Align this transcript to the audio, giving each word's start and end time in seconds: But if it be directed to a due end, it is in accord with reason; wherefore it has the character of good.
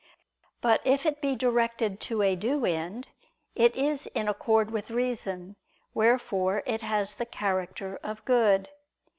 But 0.61 0.81
if 0.83 1.05
it 1.05 1.21
be 1.21 1.35
directed 1.35 1.99
to 2.09 2.23
a 2.23 2.35
due 2.35 2.65
end, 2.65 3.09
it 3.53 3.75
is 3.75 4.07
in 4.15 4.27
accord 4.27 4.71
with 4.71 4.89
reason; 4.89 5.57
wherefore 5.93 6.63
it 6.65 6.81
has 6.81 7.13
the 7.13 7.25
character 7.27 7.99
of 8.01 8.25
good. 8.25 8.69